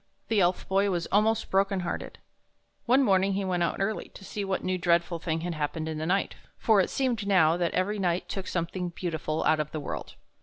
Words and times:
The 0.29 0.39
Elf 0.39 0.67
Boy 0.67 0.89
was 0.89 1.05
almost 1.11 1.51
broken 1.51 1.81
hearted. 1.81 2.17
One 2.87 3.03
morning 3.03 3.33
he 3.33 3.45
went 3.45 3.61
out 3.61 3.79
early, 3.79 4.09
to 4.15 4.25
see 4.25 4.43
what 4.43 4.63
new 4.63 4.73
and 4.73 4.81
dreadful 4.81 5.19
thing 5.19 5.41
had 5.41 5.53
happened 5.53 5.87
in 5.87 5.99
the 5.99 6.07
night, 6.07 6.33
for 6.57 6.81
it 6.81 6.89
seemed 6.89 7.27
now 7.27 7.55
that 7.57 7.75
every 7.75 7.99
night 7.99 8.27
took 8.27 8.47
something 8.47 8.89
beautiful 8.89 9.43
out 9.43 9.59
of 9.59 9.69
the 9.71 9.79
world. 9.79 10.15